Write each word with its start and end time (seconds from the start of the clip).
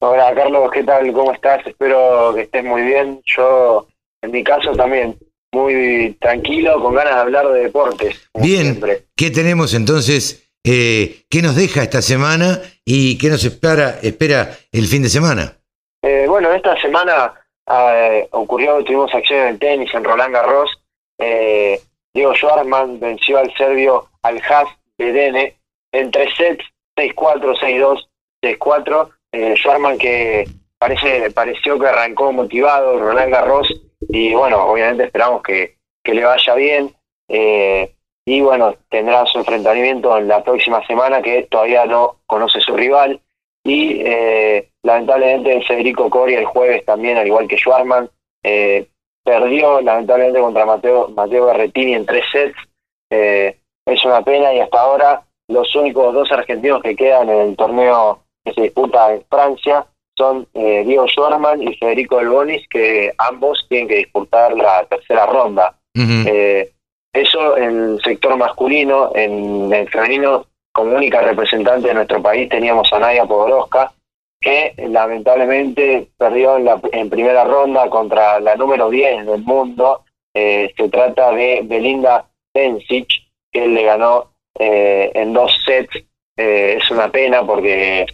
Hola 0.00 0.34
Carlos, 0.34 0.70
¿qué 0.72 0.84
tal? 0.84 1.12
¿Cómo 1.12 1.32
estás? 1.32 1.66
Espero 1.66 2.32
que 2.34 2.42
estés 2.42 2.64
muy 2.64 2.80
bien. 2.80 3.20
Yo, 3.26 3.86
en 4.22 4.30
mi 4.30 4.42
caso 4.42 4.72
también, 4.72 5.18
muy 5.52 6.16
tranquilo, 6.18 6.80
con 6.80 6.94
ganas 6.94 7.14
de 7.14 7.20
hablar 7.20 7.48
de 7.48 7.60
deportes. 7.64 8.28
Bien, 8.34 8.62
siempre. 8.62 9.04
¿qué 9.14 9.30
tenemos 9.30 9.74
entonces 9.74 10.45
eh, 10.66 11.22
¿Qué 11.30 11.42
nos 11.42 11.54
deja 11.54 11.84
esta 11.84 12.02
semana 12.02 12.60
y 12.84 13.16
qué 13.18 13.28
nos 13.28 13.44
espera, 13.44 14.00
espera 14.02 14.50
el 14.72 14.86
fin 14.88 15.02
de 15.02 15.08
semana? 15.08 15.56
Eh, 16.02 16.26
bueno, 16.28 16.52
esta 16.52 16.76
semana 16.80 17.34
eh, 17.70 18.26
ocurrió, 18.32 18.82
tuvimos 18.82 19.14
acción 19.14 19.46
en 19.46 19.58
tenis 19.60 19.94
en 19.94 20.02
Roland 20.02 20.34
Garros. 20.34 20.70
Eh, 21.18 21.80
Diego 22.12 22.34
Schwartzman 22.34 22.98
venció 22.98 23.38
al 23.38 23.54
serbio 23.54 24.08
Alhaz 24.22 24.66
Bedene 24.98 25.56
en 25.92 26.10
tres 26.10 26.34
sets, 26.36 26.64
6-4, 26.98 27.58
6-2, 27.60 28.08
6-4. 28.42 29.10
Eh, 29.32 29.54
Schwartzman 29.56 29.98
que 29.98 30.48
parece, 30.78 31.30
pareció 31.30 31.78
que 31.78 31.86
arrancó 31.86 32.32
motivado 32.32 32.98
Roland 32.98 33.30
Garros 33.30 33.68
y 34.08 34.34
bueno, 34.34 34.66
obviamente 34.66 35.04
esperamos 35.04 35.42
que, 35.42 35.76
que 36.02 36.14
le 36.14 36.24
vaya 36.24 36.54
bien. 36.54 36.92
Eh, 37.28 37.95
y 38.28 38.40
bueno, 38.40 38.74
tendrá 38.90 39.24
su 39.26 39.38
enfrentamiento 39.38 40.18
en 40.18 40.26
la 40.26 40.42
próxima 40.42 40.84
semana 40.86 41.22
que 41.22 41.44
todavía 41.44 41.86
no 41.86 42.16
conoce 42.26 42.60
su 42.60 42.74
rival 42.74 43.20
y 43.64 44.00
eh, 44.04 44.68
lamentablemente 44.82 45.62
Federico 45.62 46.10
Cori 46.10 46.34
el 46.34 46.44
jueves 46.44 46.84
también, 46.84 47.16
al 47.16 47.26
igual 47.26 47.46
que 47.46 47.56
Schwarman, 47.56 48.10
eh, 48.42 48.88
perdió 49.24 49.80
lamentablemente 49.80 50.40
contra 50.40 50.66
Mateo, 50.66 51.08
Mateo 51.08 51.46
Berretini 51.46 51.94
en 51.94 52.04
tres 52.04 52.24
sets. 52.32 52.56
Eh, 53.10 53.58
es 53.86 54.04
una 54.04 54.22
pena 54.22 54.52
y 54.52 54.58
hasta 54.58 54.80
ahora 54.80 55.22
los 55.48 55.72
únicos 55.76 56.12
dos 56.12 56.30
argentinos 56.32 56.82
que 56.82 56.96
quedan 56.96 57.28
en 57.30 57.40
el 57.40 57.56
torneo 57.56 58.24
que 58.44 58.52
se 58.54 58.62
disputa 58.62 59.14
en 59.14 59.22
Francia 59.30 59.86
son 60.16 60.48
eh, 60.54 60.82
Diego 60.84 61.06
Schwarman 61.06 61.62
y 61.62 61.76
Federico 61.76 62.18
Elbonis, 62.18 62.66
que 62.68 63.12
ambos 63.18 63.66
tienen 63.68 63.86
que 63.86 63.96
disputar 63.96 64.56
la 64.56 64.84
tercera 64.86 65.26
ronda. 65.26 65.76
Eh, 65.94 66.72
eso 67.16 67.56
en 67.56 67.94
el 67.94 68.02
sector 68.02 68.36
masculino, 68.36 69.12
en 69.14 69.72
el 69.72 69.88
femenino, 69.88 70.46
como 70.72 70.94
única 70.94 71.22
representante 71.22 71.88
de 71.88 71.94
nuestro 71.94 72.22
país 72.22 72.48
teníamos 72.48 72.92
a 72.92 72.98
Nadia 72.98 73.24
Podoroska, 73.24 73.92
que 74.40 74.74
lamentablemente 74.88 76.08
perdió 76.16 76.56
en, 76.56 76.66
la, 76.66 76.80
en 76.92 77.08
primera 77.08 77.44
ronda 77.44 77.88
contra 77.88 78.38
la 78.40 78.56
número 78.56 78.90
10 78.90 79.26
del 79.26 79.42
mundo. 79.42 80.04
Eh, 80.34 80.72
se 80.76 80.88
trata 80.90 81.32
de 81.32 81.62
Belinda 81.64 82.26
Bencic, 82.52 83.08
que 83.50 83.66
le 83.66 83.82
ganó 83.84 84.32
eh, 84.58 85.10
en 85.14 85.32
dos 85.32 85.58
sets. 85.64 85.96
Eh, 86.36 86.78
es 86.78 86.90
una 86.90 87.10
pena 87.10 87.46
porque 87.46 88.04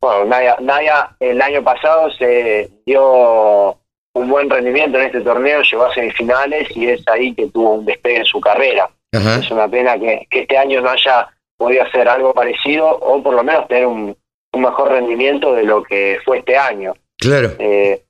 bueno, 0.00 0.24
Nadia, 0.24 0.56
Nadia 0.60 1.16
el 1.20 1.40
año 1.42 1.62
pasado 1.62 2.10
se 2.12 2.70
dio 2.86 3.76
un 4.22 4.28
buen 4.28 4.48
rendimiento 4.48 4.98
en 4.98 5.06
este 5.06 5.20
torneo, 5.20 5.62
llegó 5.62 5.84
a 5.84 5.94
semifinales 5.94 6.68
y 6.76 6.88
es 6.88 7.06
ahí 7.08 7.34
que 7.34 7.48
tuvo 7.48 7.74
un 7.74 7.84
despegue 7.84 8.18
en 8.18 8.24
su 8.24 8.40
carrera. 8.40 8.90
Ajá. 9.12 9.36
Es 9.36 9.50
una 9.50 9.68
pena 9.68 9.98
que, 9.98 10.26
que 10.30 10.40
este 10.40 10.56
año 10.56 10.80
no 10.80 10.90
haya 10.90 11.28
podido 11.56 11.82
hacer 11.82 12.08
algo 12.08 12.32
parecido 12.32 12.88
o 12.88 13.22
por 13.22 13.34
lo 13.34 13.44
menos 13.44 13.68
tener 13.68 13.86
un, 13.86 14.16
un 14.52 14.60
mejor 14.60 14.90
rendimiento 14.90 15.54
de 15.54 15.64
lo 15.64 15.82
que 15.82 16.18
fue 16.24 16.38
este 16.38 16.56
año. 16.56 16.94
Claro. 17.18 17.52
Eh, 17.58 18.02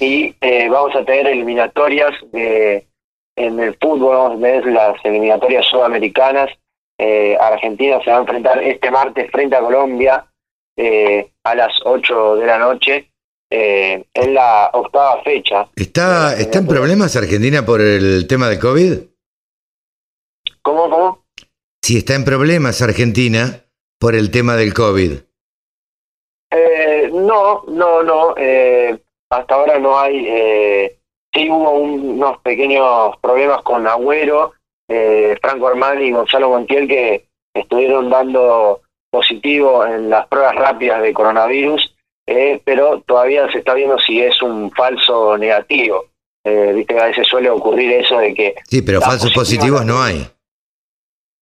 y 0.00 0.34
eh, 0.40 0.68
vamos 0.68 0.94
a 0.94 1.04
tener 1.04 1.26
eliminatorias 1.26 2.12
de, 2.32 2.86
en 3.36 3.60
el 3.60 3.76
fútbol, 3.80 4.16
vamos 4.16 4.38
a 4.38 4.42
tener 4.42 4.66
las 4.66 5.04
eliminatorias 5.04 5.66
sudamericanas. 5.66 6.50
Eh, 6.98 7.36
Argentina 7.38 8.00
se 8.02 8.10
va 8.10 8.18
a 8.18 8.20
enfrentar 8.20 8.62
este 8.62 8.90
martes 8.90 9.30
frente 9.30 9.56
a 9.56 9.60
Colombia 9.60 10.26
eh, 10.76 11.30
a 11.44 11.54
las 11.54 11.72
8 11.84 12.36
de 12.36 12.46
la 12.46 12.58
noche. 12.58 13.10
Eh, 13.50 14.04
en 14.14 14.34
la 14.34 14.70
octava 14.72 15.22
fecha. 15.22 15.68
¿Está, 15.76 16.34
Eh, 16.34 16.42
¿Está 16.42 16.58
en 16.58 16.66
problemas 16.66 17.14
Argentina 17.16 17.64
por 17.64 17.80
el 17.80 18.26
tema 18.26 18.48
de 18.48 18.58
COVID? 18.58 18.92
¿Cómo, 20.62 20.90
cómo? 20.90 21.24
Si 21.82 21.98
está 21.98 22.14
en 22.14 22.24
problemas 22.24 22.82
Argentina 22.82 23.62
por 24.00 24.14
el 24.16 24.30
tema 24.32 24.56
del 24.56 24.74
COVID. 24.74 25.12
Eh, 26.50 27.10
no, 27.12 27.64
no, 27.68 28.02
no. 28.02 28.34
eh, 28.36 28.98
hasta 29.30 29.54
ahora 29.54 29.78
no 29.78 29.98
hay. 29.98 30.24
Eh, 30.28 30.98
sí 31.32 31.48
hubo 31.50 31.70
un- 31.72 32.10
unos 32.10 32.38
pequeños 32.42 33.16
problemas 33.20 33.62
con 33.62 33.86
Agüero, 33.86 34.52
eh, 34.88 35.36
Franco 35.40 35.68
Armani 35.68 36.06
y 36.06 36.12
Gonzalo 36.12 36.48
Montiel 36.50 36.88
que 36.88 37.28
estuvieron 37.54 38.10
dando 38.10 38.82
positivo 39.10 39.84
en 39.86 40.10
las 40.10 40.26
pruebas 40.28 40.54
rápidas 40.56 41.02
de 41.02 41.12
coronavirus, 41.12 41.95
eh, 42.26 42.60
pero 42.64 43.00
todavía 43.02 43.50
se 43.52 43.58
está 43.58 43.74
viendo 43.74 43.98
si 43.98 44.20
es 44.20 44.40
un 44.42 44.70
falso 44.72 45.38
negativo. 45.38 46.06
Eh, 46.44 46.72
Viste 46.74 46.94
que 46.94 47.00
a 47.00 47.06
veces 47.06 47.26
suele 47.26 47.50
ocurrir 47.50 47.92
eso 47.92 48.18
de 48.18 48.34
que 48.34 48.54
Sí, 48.68 48.82
pero 48.82 49.00
falsos 49.00 49.32
positivo, 49.32 49.78
positivos 49.78 49.84
no 49.84 50.02
hay. 50.02 50.26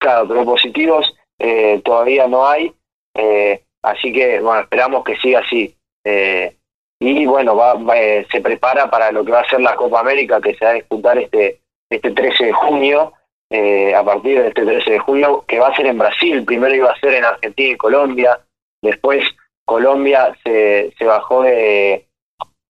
Claro, 0.00 0.28
pero 0.28 0.44
positivos 0.44 1.14
eh, 1.38 1.80
todavía 1.84 2.26
no 2.26 2.46
hay, 2.46 2.72
eh, 3.14 3.62
así 3.82 4.12
que 4.12 4.40
bueno, 4.40 4.62
esperamos 4.62 5.04
que 5.04 5.16
siga 5.16 5.40
así. 5.40 5.74
Eh, 6.04 6.56
y 7.00 7.26
bueno, 7.26 7.56
va, 7.56 7.74
va, 7.74 7.98
eh, 7.98 8.26
se 8.30 8.40
prepara 8.40 8.90
para 8.90 9.12
lo 9.12 9.24
que 9.24 9.32
va 9.32 9.40
a 9.40 9.48
ser 9.48 9.60
la 9.60 9.74
Copa 9.74 10.00
América 10.00 10.40
que 10.40 10.54
se 10.54 10.64
va 10.64 10.70
a 10.70 10.74
disputar 10.74 11.18
este, 11.18 11.60
este 11.90 12.10
13 12.10 12.46
de 12.46 12.52
junio, 12.52 13.12
eh, 13.50 13.94
a 13.94 14.02
partir 14.02 14.40
de 14.40 14.48
este 14.48 14.64
13 14.64 14.90
de 14.90 14.98
junio, 15.00 15.44
que 15.46 15.58
va 15.58 15.68
a 15.68 15.76
ser 15.76 15.86
en 15.86 15.98
Brasil, 15.98 16.44
primero 16.44 16.74
iba 16.74 16.90
a 16.90 17.00
ser 17.00 17.14
en 17.14 17.24
Argentina 17.24 17.74
y 17.74 17.76
Colombia, 17.76 18.40
después 18.82 19.24
Colombia 19.64 20.36
se, 20.44 20.92
se 20.98 21.04
bajó 21.04 21.42
de, 21.42 22.06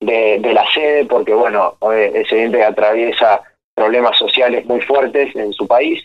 de, 0.00 0.52
la 0.52 0.64
sede 0.72 1.04
porque 1.06 1.34
bueno, 1.34 1.76
eh, 1.92 2.12
es 2.14 2.32
evidente 2.32 2.58
que 2.58 2.64
atraviesa 2.64 3.42
problemas 3.74 4.16
sociales 4.16 4.64
muy 4.66 4.80
fuertes 4.80 5.34
en 5.34 5.52
su 5.52 5.66
país 5.66 6.04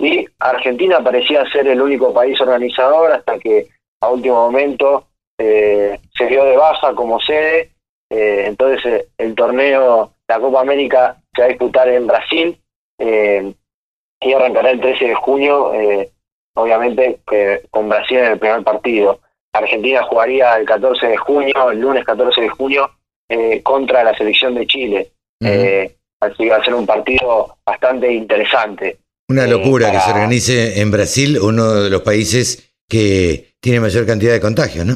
y 0.00 0.26
Argentina 0.38 1.04
parecía 1.04 1.44
ser 1.50 1.68
el 1.68 1.80
único 1.80 2.14
país 2.14 2.40
organizador 2.40 3.12
hasta 3.12 3.38
que 3.38 3.68
a 4.00 4.08
último 4.08 4.36
momento 4.36 5.06
eh, 5.38 6.00
se 6.16 6.26
dio 6.26 6.44
de 6.44 6.56
baja 6.56 6.94
como 6.94 7.20
sede. 7.20 7.72
Eh, 8.10 8.44
entonces 8.46 8.84
eh, 8.86 9.08
el 9.18 9.34
torneo, 9.34 10.14
la 10.26 10.40
Copa 10.40 10.62
América, 10.62 11.16
se 11.34 11.42
va 11.42 11.46
a 11.46 11.48
disputar 11.50 11.88
en 11.88 12.06
Brasil 12.06 12.58
eh, 12.98 13.52
y 14.20 14.32
arrancará 14.32 14.70
el 14.70 14.80
13 14.80 15.08
de 15.08 15.14
junio, 15.14 15.74
eh, 15.74 16.10
obviamente 16.54 17.20
con 17.70 17.88
Brasil 17.88 18.18
en 18.18 18.32
el 18.32 18.38
primer 18.38 18.64
partido. 18.64 19.20
Argentina 19.52 20.02
jugaría 20.02 20.56
el 20.56 20.66
14 20.66 21.06
de 21.06 21.16
junio, 21.16 21.70
el 21.70 21.80
lunes 21.80 22.04
14 22.04 22.40
de 22.40 22.48
junio, 22.48 22.90
eh, 23.28 23.62
contra 23.62 24.04
la 24.04 24.16
selección 24.16 24.54
de 24.54 24.66
Chile. 24.66 25.12
Eh, 25.42 25.96
así 26.20 26.44
que 26.44 26.50
va 26.50 26.56
a 26.56 26.64
ser 26.64 26.74
un 26.74 26.86
partido 26.86 27.56
bastante 27.64 28.12
interesante. 28.12 28.98
Una 29.28 29.44
eh, 29.44 29.48
locura 29.48 29.90
que 29.90 30.00
se 30.00 30.10
organice 30.10 30.80
en 30.80 30.90
Brasil, 30.90 31.38
uno 31.40 31.74
de 31.74 31.90
los 31.90 32.02
países 32.02 32.74
que 32.88 33.54
tiene 33.60 33.80
mayor 33.80 34.06
cantidad 34.06 34.32
de 34.32 34.40
contagios, 34.40 34.84
¿no? 34.84 34.94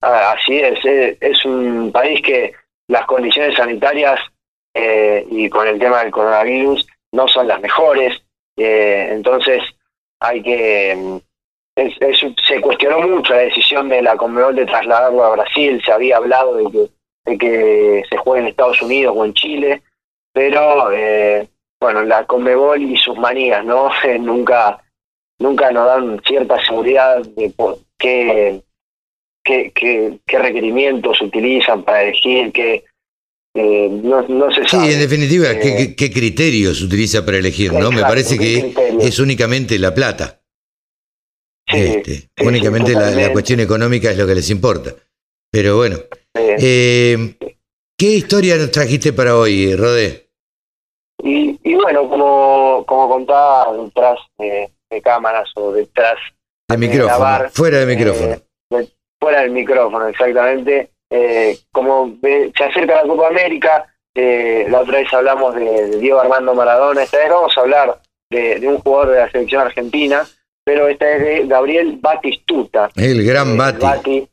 Ah, 0.00 0.34
así 0.36 0.58
es, 0.58 0.78
es 1.20 1.44
un 1.44 1.92
país 1.92 2.20
que 2.22 2.52
las 2.88 3.06
condiciones 3.06 3.54
sanitarias 3.56 4.18
y 5.30 5.48
con 5.50 5.68
el 5.68 5.78
tema 5.78 6.02
del 6.02 6.10
coronavirus 6.10 6.86
no 7.12 7.28
son 7.28 7.46
las 7.46 7.60
mejores, 7.60 8.20
entonces 8.56 9.62
hay 10.18 10.42
que... 10.42 11.20
es- 11.76 11.96
es- 12.00 12.34
se 12.46 12.60
cuestionó 12.60 13.00
mucho 13.00 13.32
la 13.34 13.40
decisión 13.40 13.88
de 13.88 14.02
la 14.02 14.16
Conmebol 14.16 14.54
de 14.54 14.66
trasladarlo 14.66 15.24
a 15.24 15.36
Brasil, 15.36 15.80
se 15.84 15.92
había 15.92 16.16
hablado 16.18 16.56
de 16.56 16.70
que 16.70 16.88
de 17.24 17.38
que 17.38 18.02
se 18.10 18.16
juegue 18.16 18.42
en 18.42 18.48
Estados 18.48 18.82
Unidos 18.82 19.14
o 19.16 19.24
en 19.24 19.32
Chile, 19.34 19.82
pero 20.32 20.90
eh, 20.92 21.46
bueno, 21.80 22.02
la 22.02 22.24
Conmebol 22.26 22.82
y 22.82 22.96
sus 22.96 23.16
manías, 23.16 23.64
¿no? 23.64 23.90
nunca, 24.20 24.82
nunca 25.38 25.70
nos 25.70 25.86
dan 25.86 26.20
cierta 26.26 26.64
seguridad 26.64 27.22
de 27.22 27.50
por 27.50 27.78
qué, 27.96 28.60
qué, 29.44 29.70
qué, 29.72 30.38
requerimientos 30.38 31.20
utilizan 31.20 31.84
para 31.84 32.02
elegir, 32.02 32.50
qué, 32.52 32.84
eh, 33.54 33.88
no, 34.02 34.22
no, 34.22 34.50
se 34.50 34.66
sabe. 34.66 34.86
Sí, 34.88 34.92
en 34.94 34.98
definitiva, 34.98 35.46
¿qué, 35.60 35.94
¿qué, 35.96 36.10
criterios 36.10 36.82
utiliza 36.82 37.24
para 37.24 37.38
elegir? 37.38 37.72
¿no? 37.72 37.92
Me 37.92 38.02
parece 38.02 38.36
que 38.36 38.74
es 39.00 39.18
únicamente 39.20 39.78
la 39.78 39.94
plata. 39.94 40.41
Este, 41.72 42.28
únicamente 42.44 42.92
la, 42.92 43.32
cuestión 43.32 43.60
económica 43.60 44.10
es 44.10 44.18
lo 44.18 44.26
que 44.26 44.34
les 44.34 44.50
importa. 44.50 44.94
Pero 45.50 45.76
bueno, 45.76 45.98
eh, 46.34 47.34
¿qué 47.96 48.06
historia 48.06 48.56
nos 48.56 48.70
trajiste 48.70 49.12
para 49.12 49.36
hoy, 49.36 49.74
Rodé? 49.76 50.28
Y, 51.22 51.58
y 51.62 51.74
bueno, 51.74 52.08
como, 52.08 52.84
como 52.86 53.08
contaba, 53.08 53.76
detrás 53.76 54.18
de, 54.38 54.70
cámaras 55.02 55.50
o 55.56 55.72
detrás 55.72 56.16
de, 56.68 56.76
micrófono, 56.76 57.48
fuera 57.50 57.78
de 57.78 57.86
micrófono. 57.86 58.32
Eh, 58.32 58.88
fuera 59.18 59.42
del 59.42 59.52
micrófono, 59.52 60.08
exactamente. 60.08 60.90
Eh, 61.10 61.58
como 61.70 62.16
se 62.22 62.64
acerca 62.64 63.02
la 63.02 63.08
Copa 63.08 63.28
América, 63.28 63.86
eh, 64.14 64.66
la 64.68 64.80
otra 64.80 64.98
vez 64.98 65.12
hablamos 65.12 65.54
de, 65.54 65.98
Diego 65.98 66.20
Armando 66.20 66.54
Maradona, 66.54 67.02
esta 67.02 67.18
vez 67.18 67.30
vamos 67.30 67.56
a 67.56 67.60
hablar 67.60 68.00
de, 68.30 68.66
un 68.66 68.78
jugador 68.78 69.10
de 69.10 69.18
la 69.20 69.30
selección 69.30 69.62
argentina, 69.62 70.26
pero 70.64 70.88
esta 70.88 71.10
es 71.12 71.22
de 71.22 71.46
Gabriel 71.46 71.98
Batistuta. 72.00 72.90
El 72.96 73.24
gran 73.24 73.56
Bati. 73.56 74.28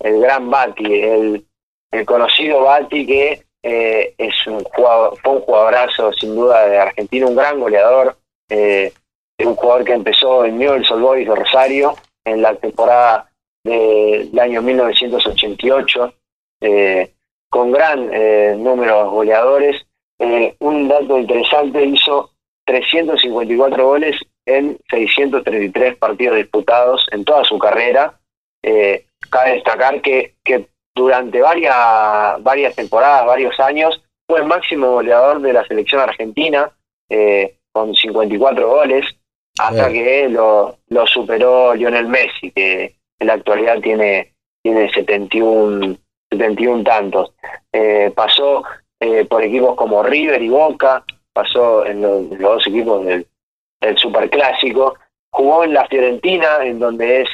El 0.00 0.20
gran 0.20 0.50
Bati, 0.50 1.00
el, 1.00 1.46
el 1.90 2.06
conocido 2.06 2.62
Bati 2.62 3.06
que 3.06 3.42
eh, 3.62 4.14
es 4.16 4.46
un 4.46 4.62
jugador, 4.62 5.18
fue 5.22 5.32
un 5.32 5.40
jugadorazo 5.40 6.12
sin 6.12 6.34
duda 6.34 6.66
de 6.66 6.78
Argentina, 6.78 7.26
un 7.26 7.36
gran 7.36 7.58
goleador, 7.58 8.16
eh, 8.48 8.92
un 9.44 9.54
jugador 9.56 9.84
que 9.84 9.92
empezó 9.92 10.44
en 10.44 10.58
Newell's 10.58 10.90
Old 10.90 11.02
Boys 11.02 11.28
de 11.28 11.34
Rosario 11.34 11.94
en 12.24 12.42
la 12.42 12.54
temporada 12.54 13.30
del 13.64 14.38
año 14.38 14.62
1988, 14.62 16.14
eh, 16.60 17.12
con 17.50 17.72
gran 17.72 18.10
eh, 18.12 18.54
número 18.56 19.04
de 19.04 19.10
goleadores. 19.10 19.86
Eh, 20.18 20.56
un 20.60 20.88
dato 20.88 21.18
interesante, 21.18 21.84
hizo 21.84 22.30
354 22.66 23.86
goles 23.86 24.20
en 24.48 24.78
633 24.90 25.96
partidos 25.96 26.36
disputados 26.36 27.06
en 27.12 27.24
toda 27.24 27.44
su 27.44 27.58
carrera. 27.58 28.18
cabe 29.30 29.52
destacar 29.52 30.00
que, 30.00 30.34
que 30.42 30.68
durante 30.94 31.40
varias, 31.40 32.42
varias 32.42 32.74
temporadas, 32.74 33.26
varios 33.26 33.58
años, 33.60 34.02
fue 34.26 34.40
el 34.40 34.46
máximo 34.46 34.92
goleador 34.92 35.40
de 35.40 35.52
la 35.52 35.64
selección 35.66 36.00
argentina, 36.00 36.70
con 37.72 37.94
54 37.94 38.68
goles, 38.68 39.06
hasta 39.58 39.90
que 39.90 40.28
lo, 40.28 40.78
lo 40.88 41.06
superó 41.06 41.74
Lionel 41.74 42.06
Messi, 42.06 42.50
que 42.52 42.94
en 43.18 43.26
la 43.26 43.34
actualidad 43.34 43.80
tiene, 43.80 44.34
tiene 44.62 44.90
71, 44.92 45.96
71 46.30 46.84
tantos. 46.84 47.32
Eh, 47.72 48.12
pasó 48.14 48.62
eh, 49.00 49.24
por 49.24 49.42
equipos 49.42 49.74
como 49.74 50.02
River 50.02 50.42
y 50.42 50.48
Boca, 50.48 51.04
pasó 51.32 51.84
en, 51.84 52.02
los 52.02 52.38
dos 52.38 52.66
equipos 52.66 53.04
del, 53.04 53.26
del 53.80 53.96
Superclásico, 53.96 54.96
jugó 55.30 55.64
en 55.64 55.74
la 55.74 55.86
Fiorentina, 55.86 56.64
en 56.64 56.78
donde 56.78 57.22
es 57.22 57.28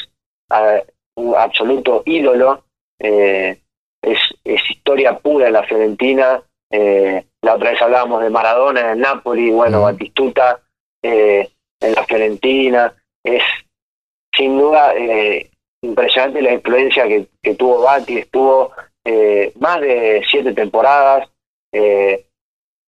un 1.17 1.35
absoluto 1.37 2.03
ídolo, 2.07 2.65
eh, 2.99 3.61
es, 4.03 4.19
es 4.45 4.71
historia 4.71 5.19
pura 5.19 5.47
en 5.47 5.55
la 5.55 5.65
Fiorentina. 5.65 6.43
la 6.71 7.55
otra 7.55 7.71
vez 7.71 7.83
hablábamos 7.83 8.23
de 8.23 8.31
Maradona 8.31 8.81
en 8.81 8.89
el 8.89 8.99
Napoli, 9.01 9.51
bueno, 9.51 9.83
Batistuta 9.83 10.61
en 11.03 11.95
la 11.95 12.05
Fiorentina, 12.05 12.95
es 13.23 13.43
sin 14.37 14.59
duda 14.59 14.95
eh, 14.95 15.51
impresionante 15.83 16.43
la 16.43 16.53
influencia 16.53 17.07
que, 17.07 17.55
tuvo 17.55 17.83
Bati, 17.83 18.19
estuvo 18.19 18.73
eh, 19.05 19.53
más 19.61 19.81
de 19.81 20.23
siete 20.31 20.53
temporadas 20.53 21.29
eh, 21.73 22.27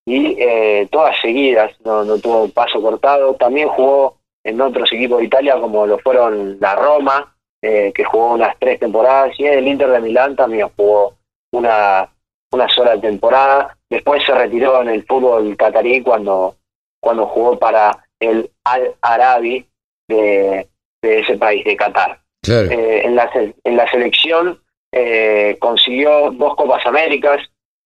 y 0.06 0.40
eh, 0.40 0.88
todas 0.90 1.20
seguidas, 1.20 1.72
no, 1.84 2.04
no 2.04 2.18
tuvo 2.18 2.44
un 2.44 2.50
paso 2.52 2.80
cortado. 2.80 3.34
También 3.34 3.68
jugó 3.68 4.16
en 4.44 4.60
otros 4.60 4.90
equipos 4.92 5.18
de 5.18 5.26
Italia 5.26 5.60
como 5.60 5.86
lo 5.86 5.98
fueron 5.98 6.58
la 6.60 6.74
Roma, 6.76 7.32
que 7.60 8.04
jugó 8.04 8.34
unas 8.34 8.56
tres 8.60 8.78
temporadas, 8.78 9.34
y 9.38 9.44
en 9.44 9.54
el 9.58 9.66
Inter 9.66 9.88
de 9.88 10.00
Milán 10.00 10.36
también 10.36 10.70
jugó 10.76 11.14
una, 11.52 12.08
una 12.52 12.68
sola 12.68 13.00
temporada. 13.00 13.76
Después 13.90 14.24
se 14.24 14.32
retiró 14.32 14.82
en 14.82 14.88
el 14.88 15.04
fútbol 15.04 15.56
catarí 15.56 16.00
cuando, 16.00 16.54
cuando 17.00 17.26
jugó 17.26 17.58
para 17.58 18.06
el 18.20 18.50
Al 18.62 18.94
Arabi 19.00 19.66
de, 20.08 20.68
de 21.02 21.18
ese 21.20 21.36
país, 21.36 21.64
de 21.64 21.76
Qatar. 21.76 22.20
Eh, 22.48 23.02
en, 23.04 23.16
la, 23.16 23.28
en 23.34 23.76
la 23.76 23.90
selección 23.90 24.60
eh, 24.92 25.56
consiguió 25.58 26.30
dos 26.30 26.54
Copas 26.54 26.86
Américas 26.86 27.40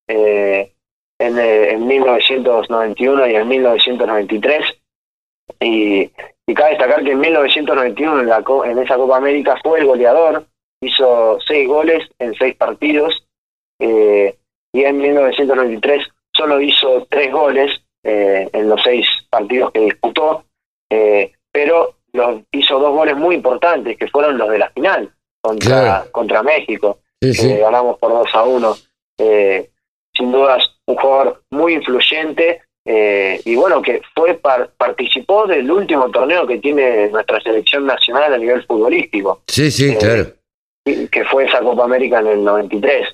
eh, 0.07 0.71
en, 1.21 1.39
en 1.39 1.87
1991 1.87 3.27
y 3.27 3.35
en 3.35 3.47
1993. 3.47 4.65
Y, 5.59 6.11
y 6.47 6.53
cabe 6.53 6.71
destacar 6.71 7.03
que 7.03 7.11
en 7.11 7.19
1991 7.19 8.21
en, 8.21 8.27
la, 8.27 8.43
en 8.65 8.79
esa 8.79 8.95
Copa 8.95 9.17
América 9.17 9.57
fue 9.61 9.79
el 9.79 9.85
goleador, 9.85 10.45
hizo 10.81 11.37
seis 11.45 11.67
goles 11.67 12.09
en 12.19 12.33
seis 12.35 12.55
partidos. 12.55 13.25
y 13.79 14.83
en 14.83 14.97
1993 14.97 16.07
solo 16.33 16.61
hizo 16.61 17.05
tres 17.09 17.31
goles 17.31 17.81
en 18.03 18.69
los 18.69 18.81
seis 18.81 19.07
partidos 19.29 19.71
que 19.71 19.81
disputó. 19.81 20.45
pero 21.51 21.95
los, 22.13 22.41
hizo 22.51 22.79
dos 22.79 22.91
goles 22.91 23.15
muy 23.15 23.35
importantes, 23.35 23.97
que 23.97 24.07
fueron 24.07 24.37
los 24.37 24.49
de 24.49 24.59
la 24.59 24.69
final 24.71 25.11
contra, 25.41 26.05
contra 26.11 26.43
México. 26.43 26.99
ganamos 27.21 27.97
por 27.99 28.11
2 28.11 28.27
a 28.33 28.43
1. 28.43 28.75
Eh, 29.19 29.69
sin 30.13 30.31
dudas, 30.31 30.63
un 30.87 30.95
jugador 30.95 31.43
muy 31.51 31.73
influyente 31.75 32.61
eh, 32.85 33.39
y 33.45 33.55
bueno, 33.55 33.81
que 33.81 34.01
fue 34.15 34.39
participó 34.77 35.45
del 35.45 35.69
último 35.69 36.09
torneo 36.09 36.47
que 36.47 36.57
tiene 36.57 37.09
nuestra 37.09 37.39
selección 37.41 37.85
nacional 37.85 38.33
a 38.33 38.37
nivel 38.37 38.65
futbolístico. 38.65 39.43
Sí, 39.47 39.69
sí, 39.69 39.89
eh, 39.89 39.97
claro. 39.99 40.33
Que 40.83 41.23
fue 41.25 41.45
esa 41.45 41.59
Copa 41.59 41.83
América 41.83 42.19
en 42.19 42.27
el 42.27 42.43
93. 42.43 43.07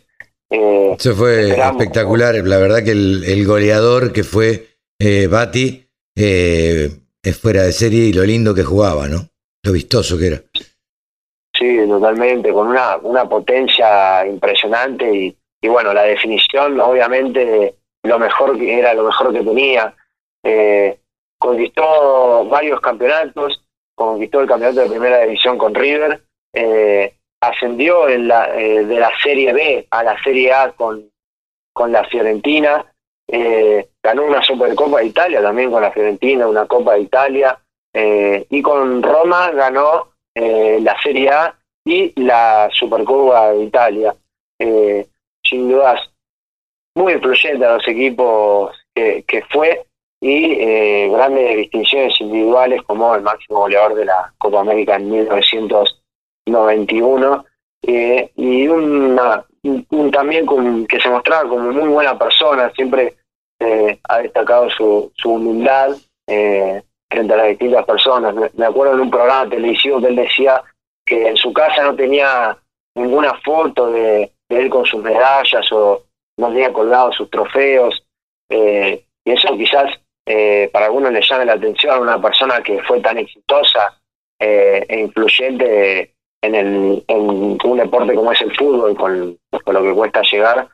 Eso 0.49 1.15
fue 1.15 1.49
espectacular. 1.49 2.35
La 2.35 2.57
verdad 2.57 2.81
que 2.83 2.91
el, 2.91 3.25
el 3.25 3.45
goleador 3.45 4.13
que 4.13 4.23
fue 4.23 4.67
Bati 5.29 5.85
es 6.15 7.37
fuera 7.41 7.63
de 7.63 7.73
serie 7.73 8.05
y 8.05 8.13
lo 8.13 8.23
lindo 8.23 8.55
que 8.55 8.63
jugaba, 8.63 9.09
¿no? 9.09 9.27
Lo 9.63 9.73
vistoso 9.73 10.17
que 10.17 10.27
era. 10.27 10.41
Sí, 11.53 11.77
totalmente, 11.87 12.53
con 12.53 12.67
una, 12.67 12.97
una 12.97 13.27
potencia 13.27 14.25
impresionante 14.25 15.13
y, 15.13 15.37
y 15.67 15.69
bueno, 15.69 15.93
la 15.93 16.03
definición, 16.03 16.79
obviamente, 16.79 17.75
lo 18.03 18.17
mejor 18.17 18.57
que 18.57 18.79
era 18.79 18.93
lo 18.93 19.03
mejor 19.03 19.33
que 19.33 19.43
tenía. 19.43 19.93
Eh, 20.41 20.97
conquistó 21.37 22.45
varios 22.45 22.79
campeonatos, 22.79 23.65
conquistó 23.93 24.39
el 24.39 24.47
campeonato 24.47 24.79
de 24.79 24.89
primera 24.89 25.19
división 25.23 25.57
con 25.57 25.75
River, 25.75 26.21
eh, 26.53 27.15
ascendió 27.41 28.07
en 28.07 28.29
la, 28.29 28.57
eh, 28.57 28.85
de 28.85 28.97
la 28.97 29.11
Serie 29.21 29.51
B 29.51 29.87
a 29.91 30.03
la 30.03 30.17
Serie 30.23 30.53
A 30.53 30.71
con, 30.71 31.11
con 31.73 31.91
la 31.91 32.05
Fiorentina, 32.05 32.85
ganó 34.01 34.23
una 34.23 34.41
Supercopa 34.41 34.99
de 34.99 35.07
Italia 35.07 35.41
también 35.41 35.69
con 35.69 35.81
la 35.81 35.91
Fiorentina, 35.91 36.47
una 36.47 36.65
Copa 36.65 36.93
de 36.93 37.01
Italia, 37.01 37.59
y 37.93 38.61
con 38.61 39.03
Roma 39.03 39.51
ganó 39.51 40.13
la 40.33 40.95
Serie 41.03 41.29
A 41.29 41.53
y 41.83 42.13
la 42.21 42.69
Supercopa 42.71 43.51
de 43.51 43.63
Italia. 43.63 44.15
Sin 45.47 45.69
dudas, 45.69 46.01
muy 46.95 47.13
influyente 47.13 47.63
a 47.65 47.75
los 47.75 47.87
equipos 47.87 48.75
que, 48.93 49.23
fue 49.49 49.85
y 50.19 50.53
eh, 50.53 51.09
grandes 51.11 51.57
distinciones 51.57 52.19
individuales 52.19 52.81
como 52.83 53.13
el 53.13 53.21
máximo 53.21 53.59
goleador 53.59 53.93
de 53.95 54.05
la 54.05 54.33
Copa 54.39 54.61
América 54.61 54.95
en 54.95 55.11
1991 55.11 57.45
eh, 57.83 58.31
y 58.35 58.67
una, 58.67 59.45
un, 59.63 60.11
también 60.11 60.47
que 60.87 60.99
se 60.99 61.09
mostraba 61.09 61.47
como 61.47 61.71
muy 61.71 61.89
buena 61.89 62.17
persona, 62.17 62.71
siempre 62.71 63.15
eh, 63.59 63.99
ha 64.03 64.19
destacado 64.19 64.69
su, 64.69 65.11
su 65.15 65.31
humildad 65.31 65.95
eh, 66.27 66.81
frente 67.09 67.33
a 67.33 67.37
las 67.37 67.47
distintas 67.47 67.85
personas. 67.85 68.35
Me, 68.55 68.65
acuerdo 68.65 68.93
en 68.93 69.01
un 69.01 69.09
programa 69.09 69.49
televisivo 69.49 69.99
que 69.99 70.07
él 70.07 70.15
decía 70.15 70.61
que 71.05 71.29
en 71.29 71.37
su 71.37 71.53
casa 71.53 71.83
no 71.83 71.95
tenía 71.95 72.57
ninguna 72.95 73.33
foto 73.43 73.91
de, 73.91 74.31
él 74.49 74.69
con 74.69 74.85
sus 74.85 75.01
medallas 75.01 75.71
o 75.71 76.03
no 76.37 76.47
tenía 76.49 76.73
colgado 76.73 77.11
sus 77.11 77.29
trofeos. 77.29 78.03
Eh, 78.49 79.03
y 79.25 79.31
eso 79.31 79.55
quizás 79.57 79.91
para 80.73 80.87
algunos 80.87 81.13
le 81.13 81.21
llame 81.21 81.45
la 81.45 81.53
atención 81.53 81.93
a 81.93 81.99
una 81.99 82.21
persona 82.21 82.61
que 82.61 82.81
fue 82.83 82.99
tan 82.99 83.17
exitosa 83.17 83.97
e 84.37 84.99
influyente 84.99 86.13
en, 86.41 86.53
el, 86.53 87.03
en 87.07 87.57
un 87.63 87.77
deporte 87.77 88.13
como 88.13 88.33
es 88.33 88.41
el 88.41 88.53
fútbol, 88.53 88.95
con, 88.97 89.39
con 89.63 89.73
lo 89.73 89.83
que 89.83 89.93
cuesta 89.93 90.21
llegar 90.23 90.67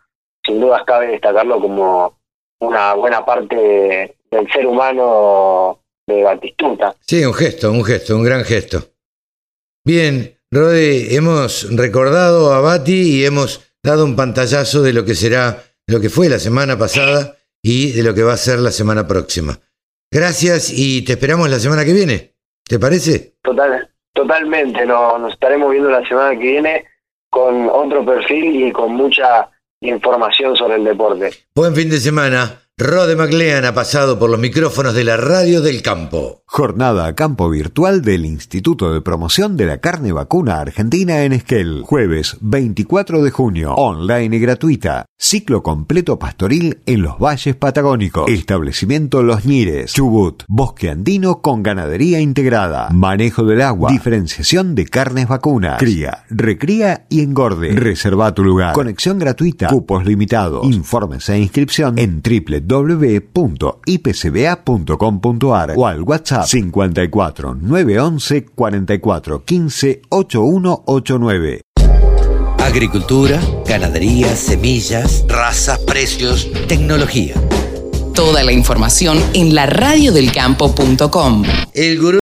sin 0.45 0.59
dudas 0.59 0.83
cabe 0.85 1.07
destacarlo 1.07 1.59
como 1.59 2.19
una 2.59 2.93
buena 2.93 3.25
parte 3.25 4.15
del 4.29 4.51
ser 4.51 4.67
humano 4.67 5.79
de 6.05 6.23
Batistuta. 6.23 6.95
Sí, 7.01 7.23
un 7.25 7.33
gesto, 7.33 7.71
un 7.71 7.83
gesto, 7.83 8.15
un 8.15 8.23
gran 8.23 8.43
gesto. 8.43 8.79
Bien, 9.85 10.37
Rode, 10.53 11.15
hemos 11.15 11.75
recordado 11.75 12.53
a 12.53 12.61
Bati 12.61 12.93
y 12.93 13.25
hemos 13.25 13.73
dado 13.81 14.05
un 14.05 14.15
pantallazo 14.15 14.83
de 14.83 14.93
lo 14.93 15.03
que 15.03 15.15
será, 15.15 15.63
lo 15.87 15.99
que 15.99 16.11
fue 16.11 16.29
la 16.29 16.37
semana 16.37 16.77
pasada 16.77 17.37
y 17.63 17.91
de 17.93 18.03
lo 18.03 18.13
que 18.13 18.21
va 18.21 18.33
a 18.33 18.37
ser 18.37 18.59
la 18.59 18.69
semana 18.69 19.07
próxima. 19.07 19.57
Gracias 20.11 20.71
y 20.71 21.03
te 21.03 21.13
esperamos 21.13 21.49
la 21.49 21.57
semana 21.57 21.83
que 21.83 21.93
viene. 21.93 22.35
¿Te 22.67 22.77
parece? 22.77 23.33
Total, 23.41 23.89
totalmente, 24.13 24.85
nos 24.85 25.33
estaremos 25.33 25.71
viendo 25.71 25.89
la 25.89 26.07
semana 26.07 26.37
que 26.37 26.45
viene 26.45 26.85
con 27.31 27.67
otro 27.67 28.05
perfil 28.05 28.67
y 28.67 28.71
con 28.71 28.93
mucha 28.93 29.49
información 29.81 30.55
sobre 30.55 30.75
el 30.75 30.83
deporte. 30.83 31.31
Buen 31.55 31.73
fin 31.73 31.89
de 31.89 31.97
semana. 31.97 32.62
Rode 32.83 33.15
MacLean 33.15 33.63
ha 33.63 33.73
pasado 33.73 34.19
por 34.19 34.29
los 34.29 34.37
micrófonos 34.37 34.93
de 34.93 35.05
la 35.05 35.15
radio 35.15 35.61
del 35.61 35.81
campo. 35.81 36.43
Jornada 36.45 37.07
a 37.07 37.15
campo 37.15 37.49
virtual 37.49 38.01
del 38.01 38.25
Instituto 38.25 38.93
de 38.93 38.99
Promoción 38.99 39.55
de 39.55 39.65
la 39.65 39.77
Carne 39.77 40.11
Vacuna 40.11 40.59
Argentina 40.59 41.23
en 41.23 41.31
Esquel. 41.31 41.83
Jueves 41.85 42.35
24 42.41 43.23
de 43.23 43.31
junio. 43.31 43.73
Online 43.75 44.35
y 44.35 44.39
gratuita. 44.39 45.05
Ciclo 45.17 45.63
completo 45.63 46.19
pastoril 46.19 46.81
en 46.85 47.01
los 47.03 47.17
valles 47.17 47.55
patagónicos. 47.55 48.29
Establecimiento 48.29 49.23
Los 49.23 49.45
Ñires. 49.45 49.93
Chubut. 49.93 50.43
Bosque 50.49 50.89
andino 50.89 51.41
con 51.41 51.63
ganadería 51.63 52.19
integrada. 52.19 52.89
Manejo 52.89 53.45
del 53.45 53.61
agua. 53.61 53.89
Diferenciación 53.89 54.75
de 54.75 54.87
carnes 54.87 55.29
vacunas. 55.29 55.79
Cría, 55.79 56.25
recría 56.29 57.05
y 57.09 57.21
engorde. 57.21 57.71
Reserva 57.71 58.33
tu 58.33 58.43
lugar. 58.43 58.73
Conexión 58.73 59.17
gratuita. 59.17 59.69
Cupos 59.69 60.05
limitados. 60.05 60.65
Informes 60.65 61.29
e 61.29 61.39
inscripción 61.39 61.97
en 61.97 62.21
triple 62.21 62.59
www.ipcba.com.ar 62.73 65.73
o 65.75 65.85
al 65.85 66.01
WhatsApp 66.01 66.45
54 66.45 67.57
911 67.61 68.45
44 68.45 69.45
15 69.45 70.01
8189. 70.09 71.61
Agricultura, 72.59 73.39
ganadería, 73.67 74.35
semillas, 74.35 75.23
razas, 75.27 75.77
precios, 75.79 76.49
tecnología. 76.67 77.35
Toda 78.15 78.43
la 78.43 78.51
información 78.51 79.19
en 79.33 79.53
la 79.53 79.65
radiodelcampo.com. 79.65 81.43
El 81.73 81.99
gurú 81.99 82.21